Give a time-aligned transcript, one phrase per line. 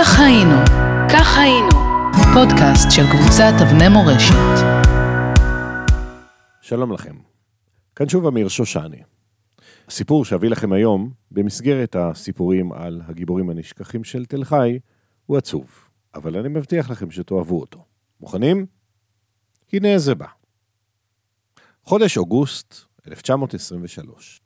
[0.00, 0.54] כך היינו,
[1.12, 1.68] כך היינו,
[2.34, 4.34] פודקאסט של קבוצת אבני מורשת.
[6.60, 7.16] שלום לכם.
[7.96, 9.02] כאן שוב אמיר שושני.
[9.88, 14.78] הסיפור שאביא לכם היום, במסגרת הסיפורים על הגיבורים הנשכחים של תל חי,
[15.26, 17.84] הוא עצוב, אבל אני מבטיח לכם שתאהבו אותו.
[18.20, 18.66] מוכנים?
[19.72, 20.26] הנה זה בא.
[21.84, 22.74] חודש אוגוסט
[23.08, 24.40] 1923.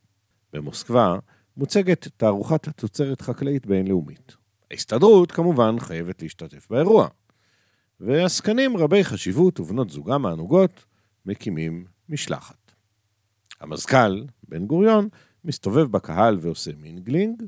[0.53, 1.15] במוסקבה
[1.57, 4.42] מוצגת תערוכת התוצרת חקלאית בינלאומית.
[4.73, 7.07] ההסתדרות כמובן חייבת להשתתף באירוע.
[7.99, 10.85] ועסקנים רבי חשיבות ובנות זוגם הענוגות
[11.25, 12.71] מקימים משלחת.
[13.61, 15.09] המזכ"ל, בן גוריון,
[15.45, 17.43] מסתובב בקהל ועושה mingling,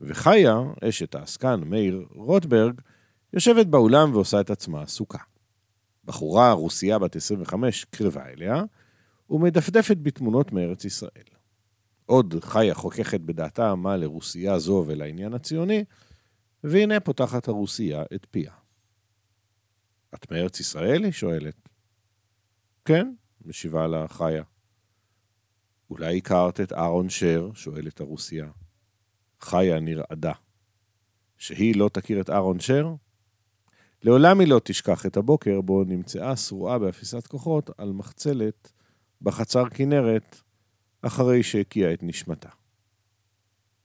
[0.00, 2.80] וחיה, אשת העסקן מאיר רוטברג,
[3.32, 5.22] יושבת באולם ועושה את עצמה עסוקה.
[6.04, 8.64] בחורה רוסייה בת 25 קרבה אליה,
[9.30, 11.28] ומדפדפת בתמונות מארץ ישראל.
[12.06, 15.84] עוד חיה חוככת בדעתה מה לרוסייה זו ולעניין הציוני,
[16.68, 18.52] והנה פותחת הרוסייה את פיה.
[20.14, 21.04] את מארץ ישראל?
[21.04, 21.68] היא שואלת.
[22.84, 23.14] כן,
[23.44, 24.42] משיבה לה חיה.
[25.90, 27.50] אולי הכרת את אהרון שר?
[27.54, 28.50] שואלת הרוסייה.
[29.40, 30.32] חיה נרעדה.
[31.36, 32.94] שהיא לא תכיר את אהרון שר?
[34.02, 38.72] לעולם היא לא תשכח את הבוקר בו נמצאה שרועה באפיסת כוחות על מחצלת
[39.22, 40.40] בחצר כנרת
[41.02, 42.50] אחרי שהקיאה את נשמתה.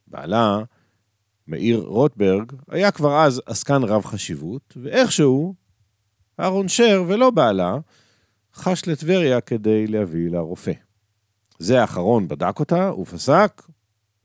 [0.08, 0.64] בעלה,
[1.52, 5.56] מאיר רוטברג, היה כבר אז עסקן רב חשיבות, ואיכשהו,
[6.40, 7.78] אהרון שר ולא בעלה,
[8.54, 10.72] חש לטבריה כדי להביא לה רופא.
[11.60, 13.62] זה האחרון בדק אותה ופסק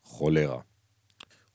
[0.05, 0.61] חולרה.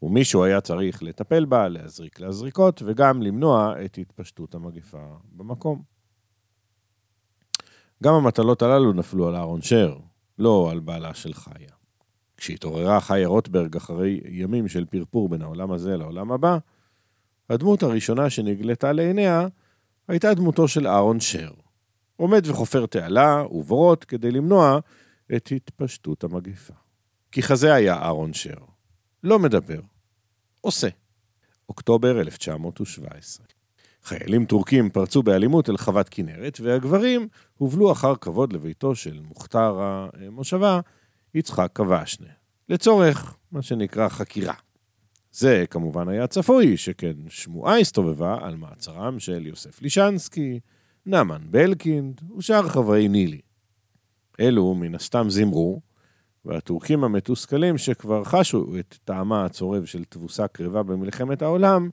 [0.02, 5.82] ומישהו היה צריך לטפל בה, להזריק לה זריקות, וגם למנוע את התפשטות המגפה במקום.
[8.04, 9.98] גם המטלות הללו נפלו על אהרון שר,
[10.40, 11.81] לא על בעלה של חיה.
[12.42, 16.58] כשהתעוררה חיה רוטברג אחרי ימים של פרפור בין העולם הזה לעולם הבא,
[17.50, 19.48] הדמות הראשונה שנגלתה לעיניה
[20.08, 21.52] הייתה דמותו של אהרון שר.
[22.16, 24.80] עומד וחופר תעלה ובורות כדי למנוע
[25.36, 26.74] את התפשטות המגפה.
[27.32, 28.58] כי כזה היה אהרון שר.
[29.24, 29.80] לא מדבר,
[30.62, 30.88] עושה.
[31.70, 33.46] אוקטובר 1917.
[34.04, 40.80] חיילים טורקים פרצו באלימות אל חוות כנרת, והגברים הובלו אחר כבוד לביתו של מוכתר המושבה,
[41.36, 42.28] יצחק קבשנה,
[42.70, 44.54] לצורך מה שנקרא חקירה.
[45.32, 50.60] זה כמובן היה צפוי, שכן שמועה הסתובבה על מעצרם של יוסף לישנסקי,
[51.06, 53.42] נאמן בלקינד ושאר חברי נילי.
[54.40, 55.82] אלו מן הסתם זימרו,
[56.46, 61.90] והטורקים המתוסכלים שכבר חשו את טעמה הצורב של תבוסה קרבה במלחמת העולם,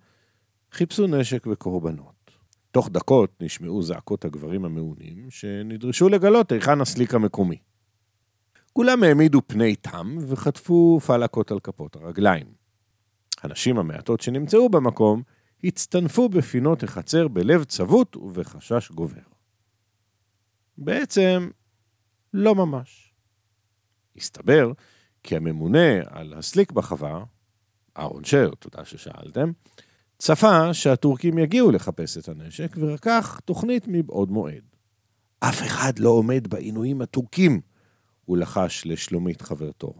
[0.72, 2.31] חיפשו נשק וקורבנות.
[2.70, 7.59] תוך דקות נשמעו זעקות הגברים המעונים, שנדרשו לגלות היכן הסליק המקומי.
[8.73, 12.47] כולם העמידו פני תם וחטפו פלקות על כפות הרגליים.
[13.43, 15.23] הנשים המעטות שנמצאו במקום
[15.65, 19.21] הצטנפו בפינות החצר בלב צבוט ובחשש גובר.
[20.79, 21.51] בעצם,
[22.34, 23.12] לא ממש.
[24.17, 24.73] הסתבר
[25.23, 27.25] כי הממונה על הסליק בחווה,
[27.99, 29.53] אהרון שר, תודה ששאלתם,
[30.19, 34.62] צפה שהטורקים יגיעו לחפש את הנשק, ורקח תוכנית מבעוד מועד.
[35.41, 37.61] אף אחד לא עומד בעינויים הטורקים,
[38.28, 39.94] הוא לחש לשלומית חברתו,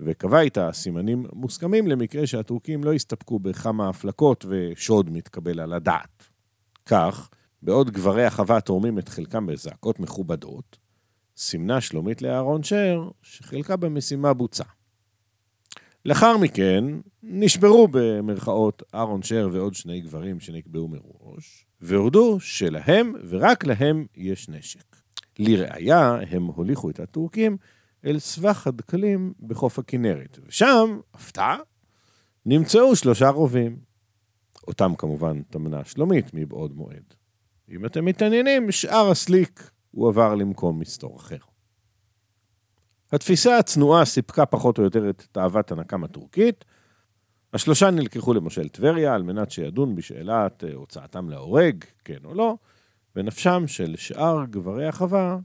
[0.00, 6.28] וקבע איתה סימנים מוסכמים למקרה שהטורקים לא יסתפקו בכמה הפלקות ושוד מתקבל על הדעת.
[6.86, 7.30] כך,
[7.62, 10.78] בעוד גברי החווה תורמים את חלקם בזעקות מכובדות,
[11.36, 14.64] סימנה שלומית לאהרון שר שחלקה במשימה בוצע.
[16.04, 16.84] לאחר מכן
[17.22, 24.97] נשברו במרכאות אהרון שר ועוד שני גברים שנקבעו מראש, והודו שלהם ורק להם יש נשק.
[25.38, 27.56] לראיה, הם הוליכו את הטורקים
[28.04, 31.56] אל סבך הדקלים בחוף הכנרת, ושם, הפתעה,
[32.46, 33.88] נמצאו שלושה רובים.
[34.68, 37.14] אותם כמובן טמנה שלומית מבעוד מועד.
[37.70, 41.38] אם אתם מתעניינים, שאר הסליק הועבר למקום מסתור אחר.
[43.12, 46.64] התפיסה הצנועה סיפקה פחות או יותר את תאוות הנקם הטורקית.
[47.52, 52.56] השלושה נלקחו למושל טבריה על מנת שידון בשאלת אה, הוצאתם להורג, כן או לא,
[53.16, 55.38] ונפשם של שאר גברי החווה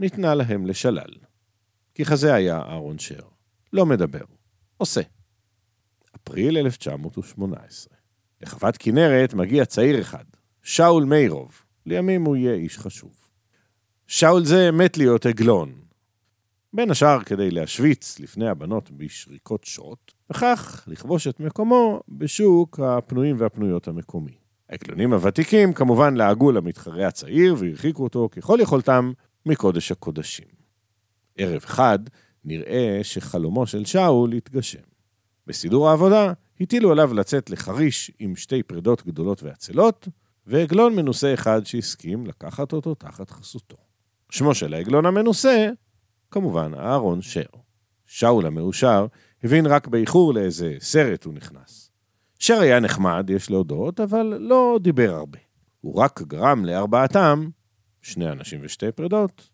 [0.00, 1.10] ניתנה להם לשלל.
[1.94, 3.28] כי כזה היה אהרון שר.
[3.72, 4.24] לא מדבר,
[4.76, 5.00] עושה.
[6.16, 7.96] אפריל 1918.
[8.40, 10.24] לחוות כנרת מגיע צעיר אחד,
[10.62, 11.62] שאול מאירוב.
[11.86, 13.30] לימים הוא יהיה איש חשוב.
[14.06, 15.80] שאול זה מת להיות עגלון,
[16.72, 23.88] בין השאר כדי להשוויץ לפני הבנות בשריקות שוט, וכך לכבוש את מקומו בשוק הפנויים והפנויות
[23.88, 24.39] המקומי.
[24.70, 29.12] העגלונים הוותיקים כמובן לעגו למתחרה הצעיר והרחיקו אותו ככל יכולתם
[29.46, 30.46] מקודש הקודשים.
[31.36, 31.98] ערב אחד
[32.44, 34.82] נראה שחלומו של שאול התגשם.
[35.46, 40.08] בסידור העבודה הטילו עליו לצאת לחריש עם שתי פרדות גדולות ועצלות,
[40.46, 43.76] ועגלון מנוסה אחד שהסכים לקחת אותו תחת חסותו.
[44.30, 45.70] שמו של העגלון המנוסה,
[46.30, 47.42] כמובן אהרון שר.
[48.06, 49.06] שאול המאושר
[49.44, 51.89] הבין רק באיחור לאיזה סרט הוא נכנס.
[52.42, 55.38] שר היה נחמד, יש להודות, אבל לא דיבר הרבה.
[55.80, 57.48] הוא רק גרם לארבעתם,
[58.02, 59.48] שני אנשים ושתי פרדות,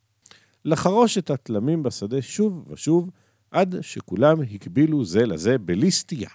[0.65, 3.11] לחרוש את התלמים בשדה שוב ושוב,
[3.50, 6.31] עד שכולם הקבילו זה לזה בלי סטייה.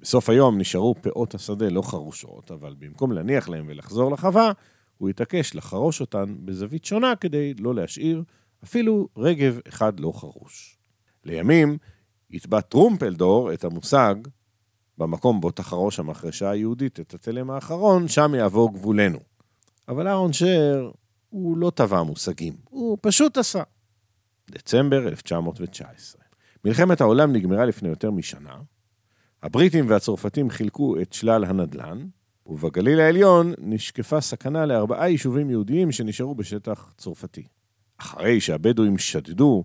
[0.00, 4.52] בסוף היום נשארו פאות השדה לא חרושות, אבל במקום להניח להם ולחזור לחווה,
[4.98, 8.22] הוא התעקש לחרוש אותן בזווית שונה כדי לא להשאיר
[8.64, 10.78] אפילו רגב אחד לא חרוש.
[11.24, 11.78] לימים
[12.30, 14.14] יתבע טרומפלדור את המושג
[14.98, 19.18] במקום בו תחרוש המחרשה היהודית את התלם האחרון, שם יעבור גבולנו.
[19.88, 20.90] אבל אהרון שר,
[21.30, 23.62] הוא לא טבע מושגים, הוא פשוט עשה.
[24.50, 26.22] דצמבר 1919.
[26.64, 28.56] מלחמת העולם נגמרה לפני יותר משנה,
[29.42, 32.06] הבריטים והצרפתים חילקו את שלל הנדל"ן,
[32.46, 37.46] ובגליל העליון נשקפה סכנה לארבעה יישובים יהודיים שנשארו בשטח צרפתי.
[37.98, 39.64] אחרי שהבדואים שדדו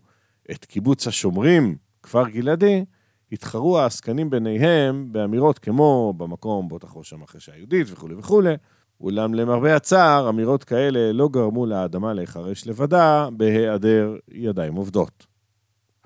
[0.51, 2.85] את קיבוץ השומרים, כפר גלעדי,
[3.31, 8.53] התחרו העסקנים ביניהם באמירות כמו במקום בו תחרוש המחרשה היהודית וכולי וכולי,
[9.01, 15.27] אולם למרבה הצער, אמירות כאלה לא גרמו לאדמה להיחרש לבדה בהיעדר ידיים עובדות.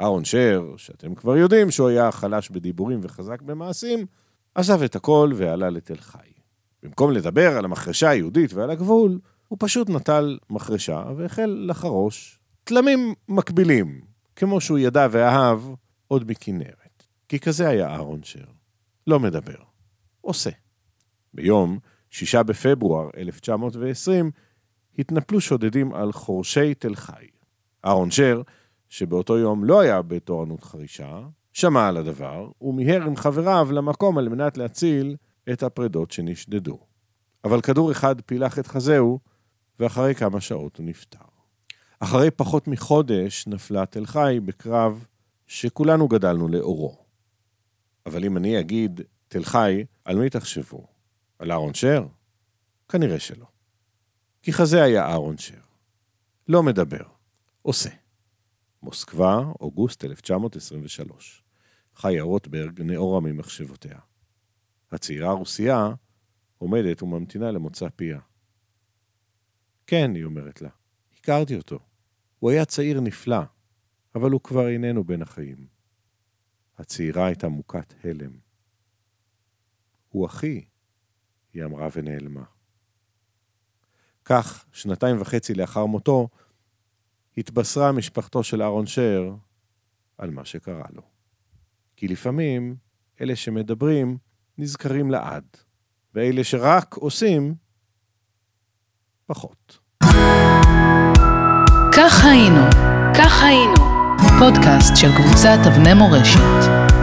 [0.02, 4.06] אהרון שר, שאתם כבר יודעים שהוא היה חלש בדיבורים וחזק במעשים,
[4.56, 6.18] עזב את הכל ועלה לתל חי.
[6.84, 14.02] במקום לדבר על המחרשה היהודית ועל הגבול, הוא פשוט נטל מחרשה והחל לחרוש תלמים מקבילים,
[14.36, 15.60] כמו שהוא ידע ואהב
[16.08, 16.83] עוד מכנרת.
[17.30, 18.46] כי כזה היה אהרון שר.
[19.08, 19.58] לא מדבר,
[20.22, 20.50] עושה.
[21.34, 21.80] ביום
[22.10, 24.32] 6 בפברואר 1920,
[25.00, 27.26] התנפלו שודדים על חורשי תל חי.
[27.86, 28.42] אהרון שר,
[28.90, 31.22] שבאותו יום לא היה בתורנות חרישה,
[31.54, 35.16] שמע על הדבר, ומיהר עם חבריו למקום על מנת להציל
[35.54, 36.80] את הפרדות שנשדדו.
[37.44, 39.20] אבל כדור אחד פילח את חזהו,
[39.80, 41.26] ואחרי כמה שעות הוא נפטר.
[42.00, 45.06] אחרי פחות מחודש נפלה תל חי בקרב
[45.48, 47.03] שכולנו גדלנו לאורו.
[48.06, 50.88] אבל אם אני אגיד תל חי, על מי תחשבו?
[51.40, 52.08] על אהרון שר?
[52.90, 53.46] כנראה שלא.
[54.42, 55.62] כי כזה היה אהרון שר.
[56.48, 57.04] לא מדבר,
[57.62, 57.90] עושה.
[58.84, 61.44] מוסקבה, אוגוסט 1923.
[61.96, 64.00] חיה רוטברג נאורה ממחשבותיה.
[64.92, 65.94] הצעירה הרוסייה
[66.58, 68.20] עומדת וממתינה למוצא פיה.
[69.88, 70.70] כן, היא אומרת לה,
[71.18, 71.80] הכרתי אותו.
[72.40, 73.42] הוא היה צעיר נפלא,
[74.16, 75.73] אבל הוא כבר איננו בין החיים.
[76.78, 78.32] הצעירה הייתה מוכת הלם.
[80.10, 80.66] הוא אחי,
[81.54, 82.44] היא אמרה ונעלמה.
[84.26, 86.30] כך, שנתיים וחצי לאחר מותו,
[87.38, 89.36] התבשרה משפחתו של אהרון שר
[90.18, 91.02] על מה שקרה לו.
[91.96, 92.76] כי לפעמים
[93.22, 94.18] אלה שמדברים
[94.58, 95.46] נזכרים לעד,
[96.14, 97.56] ואלה שרק עושים,
[99.26, 99.80] פחות.
[101.96, 102.62] כך היינו,
[103.18, 103.93] כך היינו,
[104.40, 107.03] פודקאסט של קבוצת אבני מורשת.